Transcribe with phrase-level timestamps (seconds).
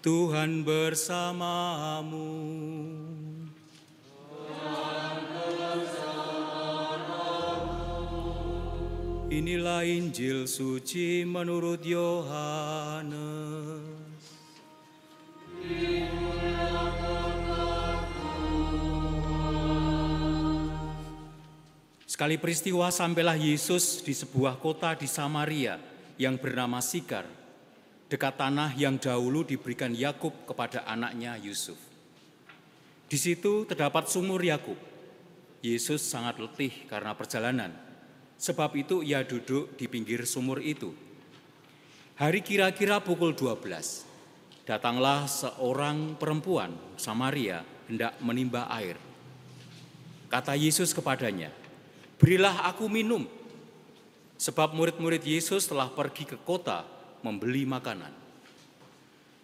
[0.00, 2.32] Tuhan bersamamu.
[9.28, 13.12] Inilah Injil suci menurut Yohanes.
[22.08, 25.80] Sekali peristiwa sampailah Yesus di sebuah kota di Samaria
[26.20, 27.24] yang bernama Sikar,
[28.10, 31.78] dekat tanah yang dahulu diberikan Yakub kepada anaknya Yusuf.
[33.06, 34.74] Di situ terdapat sumur Yakub.
[35.62, 37.70] Yesus sangat letih karena perjalanan.
[38.34, 40.90] Sebab itu ia duduk di pinggir sumur itu.
[42.18, 44.02] Hari kira-kira pukul 12.
[44.66, 48.98] Datanglah seorang perempuan Samaria hendak menimba air.
[50.30, 51.50] Kata Yesus kepadanya,
[52.18, 53.26] "Berilah aku minum."
[54.40, 58.12] Sebab murid-murid Yesus telah pergi ke kota membeli makanan.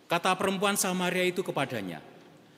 [0.07, 1.99] Kata perempuan Samaria itu kepadanya,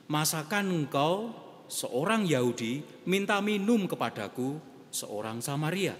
[0.04, 1.32] "Masakan engkau
[1.68, 4.60] seorang Yahudi minta minum kepadaku
[4.92, 5.96] seorang Samaria?"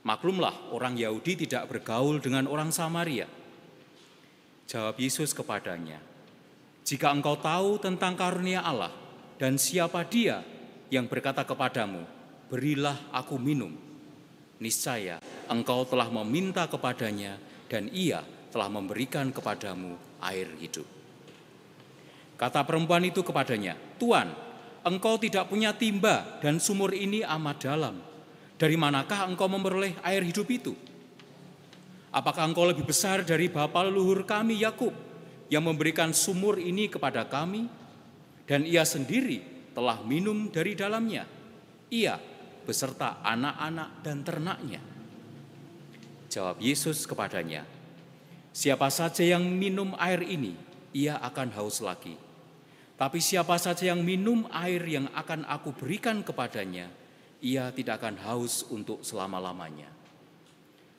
[0.00, 3.28] Maklumlah orang Yahudi tidak bergaul dengan orang Samaria.
[4.70, 5.98] Jawab Yesus kepadanya,
[6.86, 8.94] "Jika engkau tahu tentang karunia Allah
[9.36, 10.40] dan siapa Dia
[10.88, 12.06] yang berkata kepadamu,
[12.48, 13.74] 'Berilah aku minum,'
[14.62, 15.18] niscaya
[15.50, 20.84] engkau telah meminta kepadanya dan Ia telah memberikan kepadamu air hidup."
[22.34, 24.32] Kata perempuan itu kepadanya, "Tuan,
[24.80, 27.96] engkau tidak punya timba dan sumur ini amat dalam.
[28.56, 30.72] Dari manakah engkau memperoleh air hidup itu?
[32.10, 34.92] Apakah engkau lebih besar dari bapa leluhur kami Yakub
[35.46, 37.70] yang memberikan sumur ini kepada kami
[38.44, 41.24] dan ia sendiri telah minum dari dalamnya?
[41.92, 42.16] Ia
[42.64, 44.89] beserta anak-anak dan ternaknya."
[46.30, 47.66] Jawab Yesus kepadanya,
[48.54, 50.54] "Siapa saja yang minum air ini,
[50.94, 52.14] ia akan haus lagi.
[53.00, 56.92] Tapi siapa saja yang minum air yang akan aku berikan kepadanya,
[57.40, 59.88] ia tidak akan haus untuk selama-lamanya.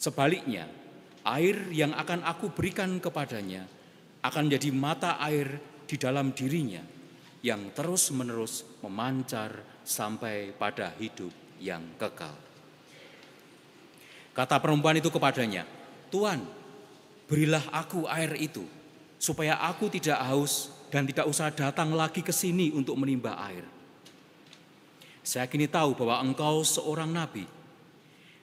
[0.02, 0.66] Sebaliknya,
[1.22, 3.70] air yang akan aku berikan kepadanya
[4.26, 6.82] akan menjadi mata air di dalam dirinya
[7.46, 11.30] yang terus-menerus memancar sampai pada hidup
[11.62, 12.34] yang kekal.
[14.32, 15.68] Kata perempuan itu kepadanya,
[16.08, 16.40] "Tuan,
[17.28, 18.64] berilah aku air itu,
[19.20, 23.68] supaya aku tidak haus dan tidak usah datang lagi ke sini untuk menimba air."
[25.22, 27.46] Saya kini tahu bahwa engkau seorang nabi.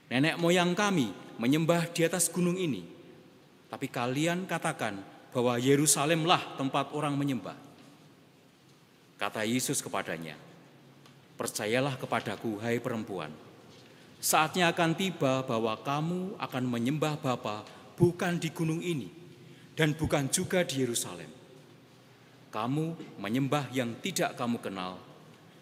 [0.09, 2.87] Nenek moyang kami menyembah di atas gunung ini.
[3.69, 4.97] Tapi kalian katakan
[5.35, 7.57] bahwa Yerusalemlah tempat orang menyembah.
[9.19, 10.39] Kata Yesus kepadanya,
[11.39, 13.31] Percayalah kepadaku, hai perempuan.
[14.19, 17.63] Saatnya akan tiba bahwa kamu akan menyembah Bapa
[17.95, 19.07] bukan di gunung ini
[19.79, 21.31] dan bukan juga di Yerusalem.
[22.51, 24.99] Kamu menyembah yang tidak kamu kenal,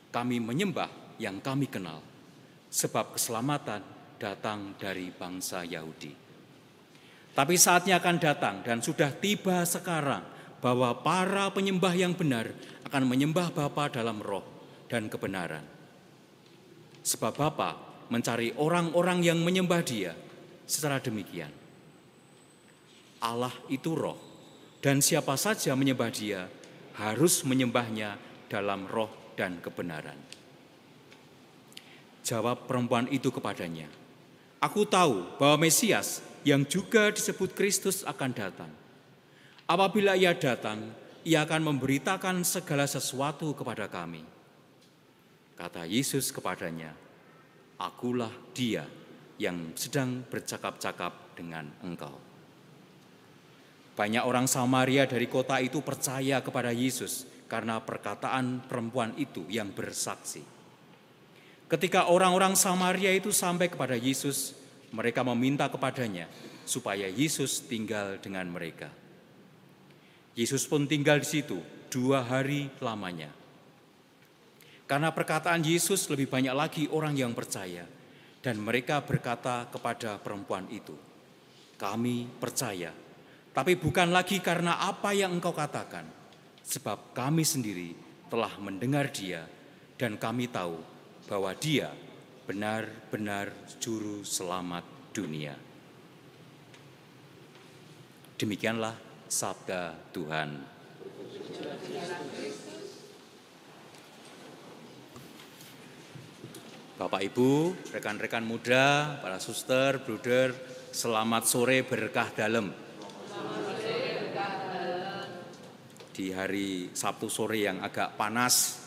[0.09, 0.89] kami menyembah
[1.21, 2.01] yang kami kenal,
[2.73, 3.85] sebab keselamatan
[4.17, 6.17] datang dari bangsa Yahudi.
[7.37, 10.25] Tapi saatnya akan datang dan sudah tiba sekarang
[10.65, 12.49] bahwa para penyembah yang benar
[12.89, 14.45] akan menyembah Bapa dalam roh
[14.89, 15.61] dan kebenaran.
[17.05, 20.13] Sebab Bapa mencari orang-orang yang menyembah Dia
[20.67, 21.51] secara demikian.
[23.23, 24.19] Allah itu roh
[24.85, 26.47] dan siapa saja menyembah Dia
[26.97, 30.17] harus menyembahnya dalam roh dan kebenaran.
[32.27, 33.87] Jawab perempuan itu kepadanya,
[34.59, 38.73] Aku tahu bahwa Mesias yang juga disebut Kristus akan datang.
[39.67, 40.91] Apabila ia datang,
[41.27, 44.23] ia akan memberitakan segala sesuatu kepada kami.
[45.59, 46.95] Kata Yesus kepadanya,
[47.77, 48.89] Akulah dia
[49.37, 52.17] yang sedang bercakap-cakap dengan engkau.
[53.97, 60.45] Banyak orang Samaria dari kota itu percaya kepada Yesus karena perkataan perempuan itu yang bersaksi.
[61.67, 64.55] Ketika orang-orang Samaria itu sampai kepada Yesus,
[64.93, 66.31] mereka meminta kepadanya
[66.69, 68.93] supaya Yesus tinggal dengan mereka.
[70.37, 71.59] Yesus pun tinggal di situ
[71.89, 73.33] dua hari lamanya.
[74.87, 77.83] Karena perkataan Yesus lebih banyak lagi orang yang percaya,
[78.39, 80.95] dan mereka berkata kepada perempuan itu,
[81.75, 82.95] "Kami percaya,
[83.51, 86.07] tapi bukan lagi karena apa yang engkau katakan,
[86.63, 87.99] sebab kami sendiri
[88.31, 89.43] telah mendengar Dia,
[89.99, 90.79] dan kami tahu
[91.27, 91.91] bahwa Dia
[92.47, 93.51] benar-benar
[93.83, 95.59] Juru Selamat dunia."
[98.39, 98.95] Demikianlah
[99.27, 100.51] sabda Tuhan.
[106.97, 110.57] Bapak Ibu, rekan-rekan muda, para suster, bruder,
[110.97, 112.87] selamat sore berkah dalam.
[116.17, 118.81] di hari Sabtu sore yang agak panas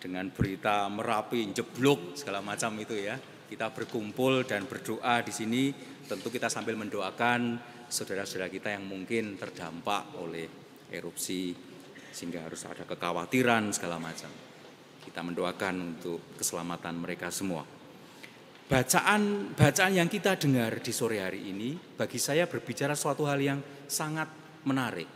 [0.00, 3.20] dengan berita Merapi jeblok segala macam itu ya.
[3.20, 5.68] Kita berkumpul dan berdoa di sini
[6.08, 10.48] tentu kita sambil mendoakan saudara-saudara kita yang mungkin terdampak oleh
[10.88, 11.52] erupsi
[12.08, 14.49] sehingga harus ada kekhawatiran segala macam.
[15.00, 17.64] Kita mendoakan untuk keselamatan mereka semua.
[18.70, 23.58] Bacaan bacaan yang kita dengar di sore hari ini bagi saya berbicara suatu hal yang
[23.90, 24.30] sangat
[24.62, 25.10] menarik.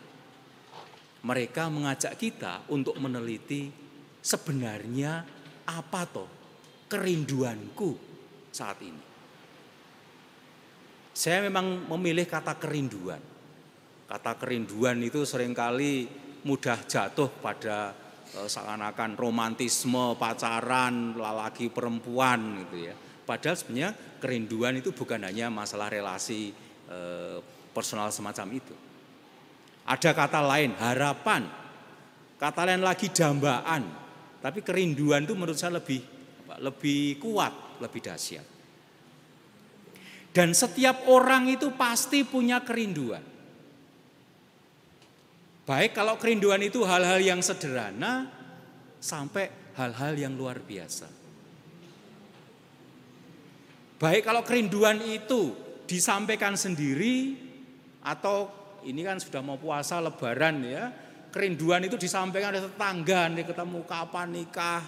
[1.23, 3.71] Mereka mengajak kita untuk meneliti
[4.19, 5.23] sebenarnya
[5.71, 6.29] apa toh
[6.91, 7.95] kerinduanku
[8.51, 9.03] saat ini.
[11.15, 13.23] Saya memang memilih kata kerinduan.
[14.11, 16.11] Kata kerinduan itu sering kali
[16.43, 17.95] mudah jatuh pada
[18.35, 22.95] seakan-akan romantisme, pacaran, lelaki perempuan gitu ya.
[23.25, 23.91] Padahal sebenarnya
[24.21, 26.53] kerinduan itu bukan hanya masalah relasi
[26.91, 27.39] eh,
[27.73, 28.75] personal semacam itu.
[29.85, 31.49] Ada kata lain, harapan.
[32.37, 33.83] Kata lain lagi dambaan.
[34.41, 36.05] Tapi kerinduan itu menurut saya lebih
[36.61, 38.47] lebih kuat, lebih dahsyat.
[40.35, 43.34] Dan setiap orang itu pasti punya kerinduan.
[45.65, 48.29] Baik kalau kerinduan itu hal-hal yang sederhana
[49.01, 49.49] sampai
[49.81, 51.09] hal-hal yang luar biasa.
[53.97, 55.57] Baik kalau kerinduan itu
[55.89, 57.33] disampaikan sendiri
[58.05, 58.53] atau
[58.85, 60.85] ini kan sudah mau puasa lebaran ya.
[61.33, 64.85] Kerinduan itu disampaikan oleh tetangga, nih ketemu kapan nikah.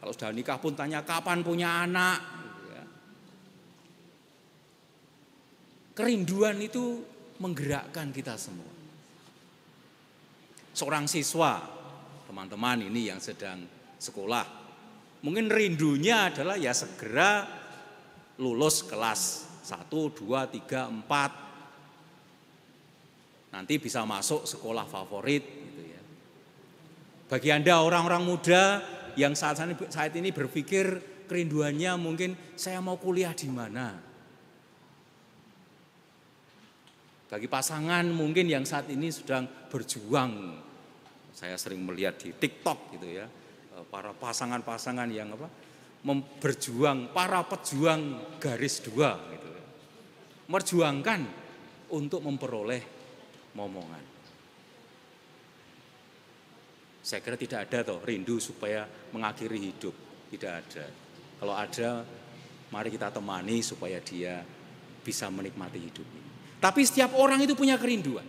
[0.00, 2.18] Kalau sudah nikah pun tanya kapan punya anak.
[2.72, 2.84] Ya.
[5.92, 7.04] Kerinduan itu
[7.36, 8.79] menggerakkan kita semua.
[10.80, 11.60] Seorang siswa,
[12.24, 13.68] teman-teman ini yang sedang
[14.00, 14.48] sekolah,
[15.20, 17.44] mungkin rindunya adalah ya segera
[18.40, 23.52] lulus kelas 1, 2, 3, 4.
[23.52, 26.00] Nanti bisa masuk sekolah favorit gitu ya.
[27.28, 28.80] Bagi Anda orang-orang muda
[29.20, 29.60] yang saat
[29.92, 30.96] saat ini berpikir
[31.28, 34.00] kerinduannya mungkin saya mau kuliah di mana.
[37.28, 40.69] Bagi pasangan mungkin yang saat ini sedang berjuang.
[41.32, 43.26] Saya sering melihat di TikTok gitu ya.
[43.88, 45.48] Para pasangan-pasangan yang apa?
[46.40, 49.48] berjuang, para pejuang garis dua gitu.
[50.48, 51.20] Merjuangkan
[51.92, 52.82] untuk memperoleh
[53.52, 54.04] momongan.
[57.00, 59.92] Saya kira tidak ada toh rindu supaya mengakhiri hidup,
[60.32, 60.84] tidak ada.
[61.40, 61.90] Kalau ada,
[62.68, 64.44] mari kita temani supaya dia
[65.00, 66.30] bisa menikmati hidup ini.
[66.60, 68.24] Tapi setiap orang itu punya kerinduan.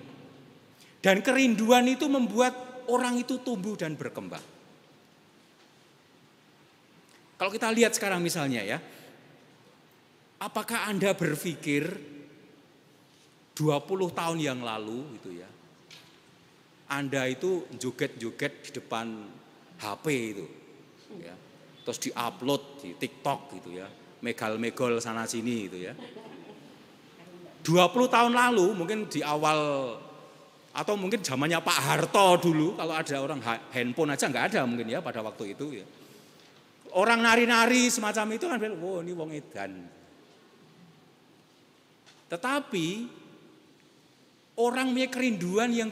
[1.04, 4.42] Dan kerinduan itu membuat orang itu tumbuh dan berkembang.
[7.38, 8.78] Kalau kita lihat sekarang misalnya ya,
[10.38, 11.90] apakah Anda berpikir
[13.58, 15.50] 20 tahun yang lalu itu ya,
[16.90, 19.26] Anda itu joget-joget di depan
[19.82, 20.06] HP
[20.38, 20.46] itu,
[21.18, 21.34] ya,
[21.82, 23.90] terus diupload di TikTok gitu ya,
[24.22, 25.98] megal-megol sana sini itu ya.
[27.62, 29.94] 20 tahun lalu mungkin di awal
[30.72, 33.44] atau mungkin zamannya Pak Harto dulu kalau ada orang
[33.76, 35.86] handphone aja nggak ada mungkin ya pada waktu itu ya
[36.92, 39.72] Orang nari-nari semacam itu kan oh ini wong edan.
[42.28, 42.88] Tetapi
[44.60, 45.92] orang punya kerinduan yang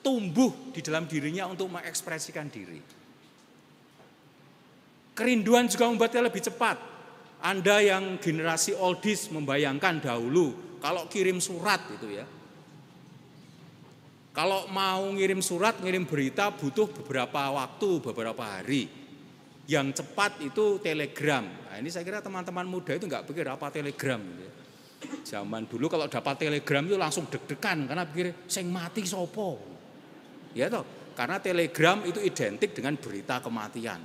[0.00, 2.80] tumbuh di dalam dirinya untuk mengekspresikan diri.
[5.16, 6.76] Kerinduan juga membuatnya lebih cepat.
[7.44, 12.24] Anda yang generasi oldies membayangkan dahulu kalau kirim surat itu ya.
[14.36, 18.84] Kalau mau ngirim surat, ngirim berita butuh beberapa waktu, beberapa hari
[19.64, 21.40] yang cepat itu telegram.
[21.40, 24.20] Nah, ini saya kira teman-teman muda itu nggak pikir apa telegram.
[24.20, 24.44] Gitu.
[24.44, 24.52] Ya.
[25.24, 29.56] Zaman dulu kalau dapat telegram itu langsung deg-degan karena pikir sing mati sopo.
[30.52, 30.84] Ya toh,
[31.16, 34.04] karena telegram itu identik dengan berita kematian.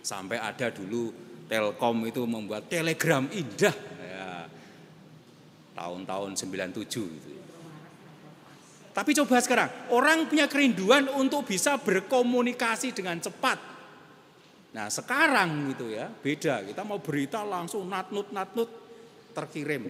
[0.00, 4.48] Sampai ada dulu Telkom itu membuat telegram indah ya,
[5.76, 7.32] tahun-tahun 97 itu.
[8.98, 13.78] Tapi coba sekarang, orang punya kerinduan untuk bisa berkomunikasi dengan cepat
[14.68, 18.68] Nah sekarang gitu ya beda kita mau berita langsung natnut natnut
[19.32, 19.88] terkirim.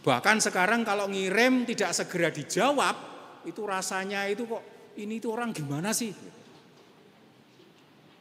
[0.00, 2.96] Bahkan sekarang kalau ngirim tidak segera dijawab
[3.44, 6.08] itu rasanya itu kok ini itu orang gimana sih?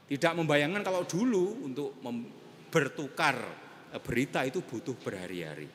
[0.09, 2.01] Tidak membayangkan kalau dulu untuk
[2.73, 3.37] bertukar
[3.93, 5.69] eh, berita itu butuh berhari-hari.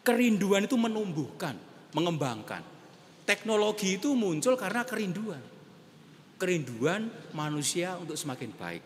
[0.00, 1.52] Kerinduan itu menumbuhkan,
[1.92, 2.62] mengembangkan.
[3.24, 5.60] Teknologi itu muncul karena kerinduan
[6.40, 8.84] kerinduan manusia untuk semakin baik.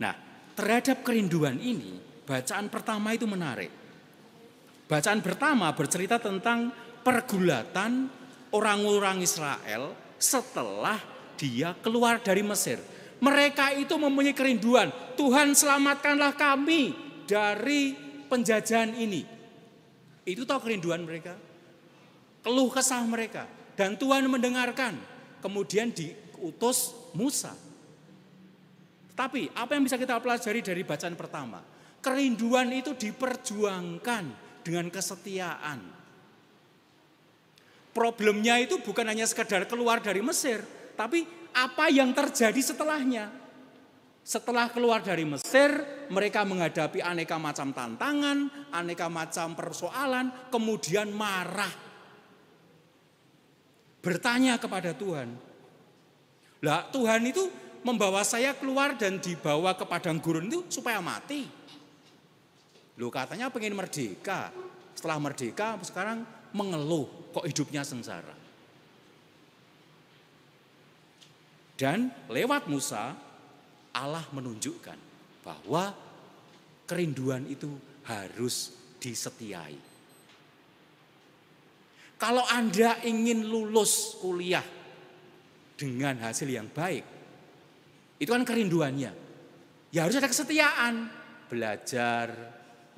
[0.00, 0.16] Nah,
[0.56, 3.68] terhadap kerinduan ini, bacaan pertama itu menarik.
[4.88, 6.72] Bacaan pertama bercerita tentang
[7.04, 8.08] pergulatan
[8.56, 10.96] orang-orang Israel setelah
[11.36, 12.80] dia keluar dari Mesir.
[13.20, 14.88] Mereka itu mempunyai kerinduan,
[15.20, 16.96] Tuhan selamatkanlah kami
[17.28, 17.92] dari
[18.30, 19.37] penjajahan ini.
[20.28, 21.32] Itu tahu kerinduan mereka.
[22.44, 23.48] Keluh kesah mereka.
[23.72, 25.00] Dan Tuhan mendengarkan.
[25.40, 27.56] Kemudian diutus Musa.
[29.16, 31.64] Tapi apa yang bisa kita pelajari dari bacaan pertama?
[31.98, 34.24] Kerinduan itu diperjuangkan
[34.62, 35.80] dengan kesetiaan.
[37.90, 40.62] Problemnya itu bukan hanya sekedar keluar dari Mesir,
[40.94, 43.26] tapi apa yang terjadi setelahnya.
[44.28, 45.72] Setelah keluar dari Mesir,
[46.12, 51.72] mereka menghadapi aneka macam tantangan, aneka macam persoalan, kemudian marah.
[54.04, 55.32] Bertanya kepada Tuhan.
[56.60, 57.48] Lah Tuhan itu
[57.80, 61.48] membawa saya keluar dan dibawa ke padang gurun itu supaya mati.
[63.00, 64.52] Lu katanya pengen merdeka.
[64.92, 68.36] Setelah merdeka sekarang mengeluh kok hidupnya sengsara.
[71.80, 73.27] Dan lewat Musa
[73.94, 74.98] Allah menunjukkan
[75.44, 75.92] bahwa
[76.88, 77.68] kerinduan itu
[78.08, 79.76] harus disetiai.
[82.18, 84.64] Kalau Anda ingin lulus kuliah
[85.78, 87.04] dengan hasil yang baik,
[88.18, 89.12] itu kan kerinduannya.
[89.94, 91.08] Ya harus ada kesetiaan,
[91.46, 92.34] belajar,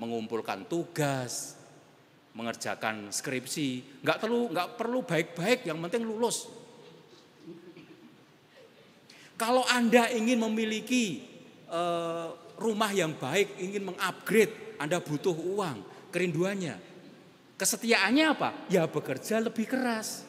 [0.00, 1.60] mengumpulkan tugas,
[2.32, 6.48] mengerjakan skripsi, nggak perlu nggak perlu baik-baik, yang penting lulus.
[9.40, 11.24] Kalau Anda ingin memiliki
[11.72, 12.28] uh,
[12.60, 15.80] rumah yang baik, ingin mengupgrade, Anda butuh uang,
[16.12, 16.76] kerinduannya.
[17.56, 18.68] Kesetiaannya apa?
[18.68, 20.28] Ya bekerja lebih keras.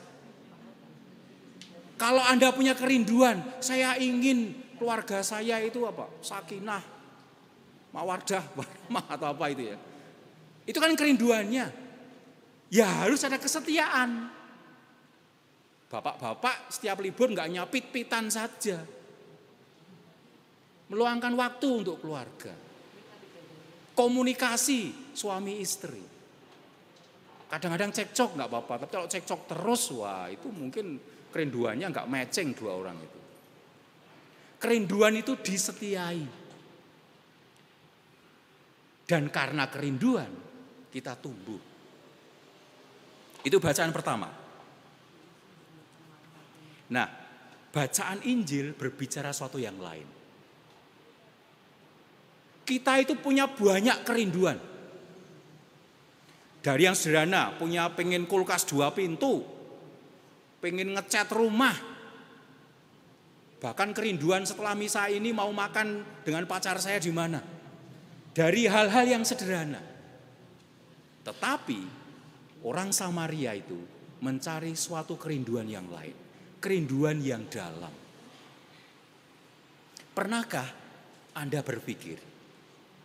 [2.00, 6.08] Kalau Anda punya kerinduan, saya ingin keluarga saya itu apa?
[6.24, 6.80] Sakinah,
[7.92, 9.78] mawardah, warahmah atau apa itu ya.
[10.64, 11.68] Itu kan kerinduannya.
[12.72, 14.32] Ya harus ada kesetiaan.
[15.92, 19.01] Bapak-bapak setiap libur nggak nyapit-pitan saja.
[20.92, 22.52] Meluangkan waktu untuk keluarga.
[23.96, 26.04] Komunikasi suami istri.
[27.48, 31.00] Kadang-kadang cekcok nggak apa-apa, tapi kalau cekcok terus, wah itu mungkin
[31.32, 33.20] kerinduannya nggak matching dua orang itu.
[34.60, 36.28] Kerinduan itu disetiai.
[39.08, 40.32] Dan karena kerinduan
[40.92, 41.60] kita tumbuh.
[43.44, 44.30] Itu bacaan pertama.
[46.92, 47.08] Nah,
[47.72, 50.21] bacaan Injil berbicara suatu yang lain.
[52.62, 54.58] Kita itu punya banyak kerinduan.
[56.62, 59.42] Dari yang sederhana, punya pengen kulkas dua pintu,
[60.62, 61.74] pengen ngecat rumah,
[63.62, 67.38] Bahkan kerinduan setelah misa ini mau makan dengan pacar saya di mana.
[68.34, 69.78] Dari hal-hal yang sederhana.
[71.22, 71.80] Tetapi
[72.66, 73.78] orang Samaria itu
[74.26, 76.18] mencari suatu kerinduan yang lain.
[76.58, 77.94] Kerinduan yang dalam.
[80.18, 80.68] Pernahkah
[81.38, 82.18] Anda berpikir,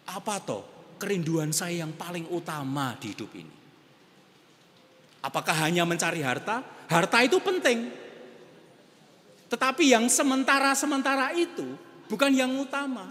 [0.07, 0.63] apa toh
[0.97, 3.57] kerinduan saya yang paling utama di hidup ini?
[5.21, 6.63] Apakah hanya mencari harta?
[6.87, 7.91] Harta itu penting,
[9.47, 11.79] tetapi yang sementara-sementara itu
[12.11, 13.11] bukan yang utama.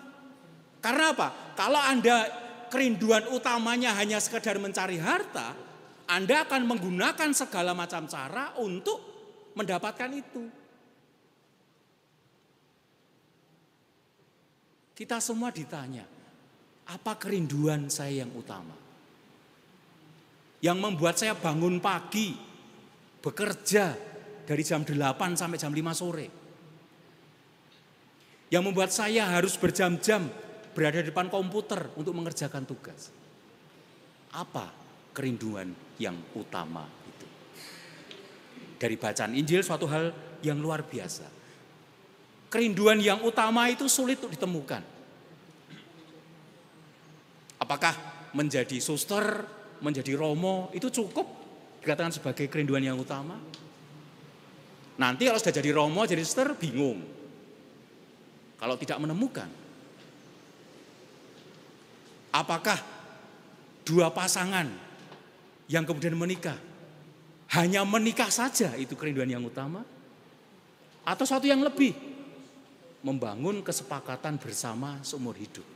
[0.83, 1.55] Karena apa?
[1.55, 2.27] Kalau Anda
[2.67, 5.55] kerinduan utamanya hanya sekedar mencari harta,
[6.05, 8.99] Anda akan menggunakan segala macam cara untuk
[9.55, 10.43] mendapatkan itu.
[14.95, 16.07] Kita semua ditanya,
[16.85, 18.77] apa kerinduan saya yang utama?
[20.61, 22.33] Yang membuat saya bangun pagi,
[23.21, 23.97] bekerja,
[24.45, 24.93] dari jam 8
[25.33, 26.27] sampai jam 5 sore.
[28.53, 30.29] Yang membuat saya harus berjam-jam
[30.77, 33.09] berada di depan komputer untuk mengerjakan tugas.
[34.37, 34.69] Apa
[35.17, 37.27] kerinduan yang utama itu?
[38.77, 40.13] Dari bacaan Injil suatu hal
[40.45, 41.25] yang luar biasa.
[42.53, 44.94] Kerinduan yang utama itu sulit untuk ditemukan.
[47.65, 47.97] Apakah
[48.37, 49.41] menjadi suster,
[49.81, 51.25] menjadi romo itu cukup
[51.81, 53.41] dikatakan sebagai kerinduan yang utama?
[55.01, 57.01] Nanti kalau sudah jadi romo, jadi suster, bingung.
[58.61, 59.49] Kalau tidak menemukan.
[62.29, 62.77] Apakah
[63.81, 64.69] dua pasangan
[65.65, 66.61] yang kemudian menikah,
[67.57, 69.81] hanya menikah saja itu kerinduan yang utama?
[71.01, 71.97] Atau suatu yang lebih,
[73.01, 75.74] membangun kesepakatan bersama seumur hidup.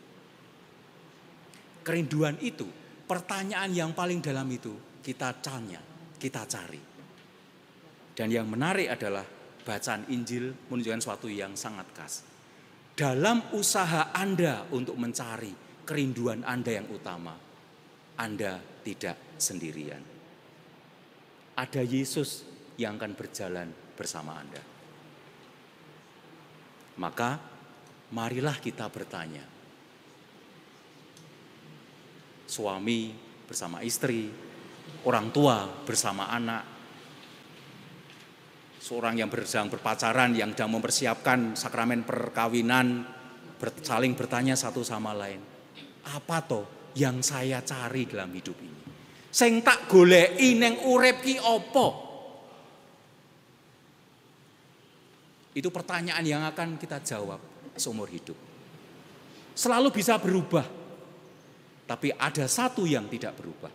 [1.89, 2.69] Kerinduan itu,
[3.09, 5.81] pertanyaan yang paling dalam itu kita tanya,
[6.21, 6.77] kita cari.
[8.13, 9.25] Dan yang menarik adalah
[9.65, 12.21] bacaan Injil menunjukkan sesuatu yang sangat khas.
[12.93, 17.33] Dalam usaha Anda untuk mencari kerinduan Anda yang utama,
[18.21, 20.05] Anda tidak sendirian.
[21.57, 22.45] Ada Yesus
[22.77, 24.61] yang akan berjalan bersama Anda.
[27.01, 27.41] Maka
[28.13, 29.57] marilah kita bertanya.
[32.49, 33.13] Suami
[33.45, 34.25] bersama istri,
[35.05, 36.65] orang tua bersama anak,
[38.81, 43.05] seorang yang sedang berpacaran, yang sedang mempersiapkan sakramen perkawinan,
[43.85, 45.37] saling bertanya satu sama lain.
[46.09, 46.65] Apa toh
[46.97, 48.81] yang saya cari dalam hidup ini?
[49.29, 51.87] Sing tak goleki ning urip apa?
[55.53, 57.37] Itu pertanyaan yang akan kita jawab
[57.77, 58.37] seumur hidup.
[59.53, 60.78] Selalu bisa berubah.
[61.89, 63.73] Tapi ada satu yang tidak berubah.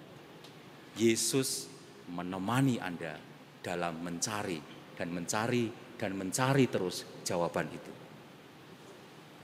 [0.95, 1.67] Yesus
[2.15, 3.19] menemani Anda
[3.59, 4.63] dalam mencari
[4.95, 5.67] dan mencari
[5.99, 7.93] dan mencari terus jawaban itu.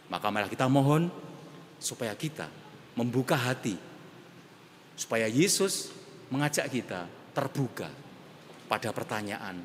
[0.07, 1.11] Maka malah kita mohon
[1.83, 2.47] supaya kita
[2.95, 3.75] membuka hati.
[4.95, 5.91] Supaya Yesus
[6.31, 7.91] mengajak kita terbuka
[8.71, 9.59] pada pertanyaan,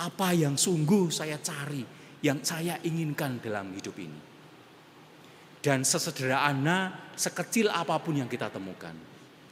[0.00, 1.84] apa yang sungguh saya cari,
[2.24, 4.29] yang saya inginkan dalam hidup ini.
[5.60, 8.96] Dan sesederhana, sekecil apa pun yang kita temukan,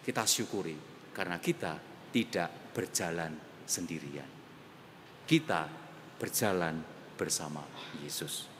[0.00, 0.72] kita syukuri
[1.12, 1.76] karena kita
[2.08, 3.36] tidak berjalan
[3.68, 4.28] sendirian.
[5.28, 5.68] Kita
[6.16, 6.80] berjalan
[7.12, 7.60] bersama
[8.00, 8.57] Yesus.